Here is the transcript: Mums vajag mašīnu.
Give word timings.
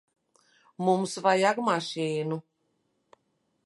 Mums 0.87 1.13
vajag 1.27 1.63
mašīnu. 1.69 2.43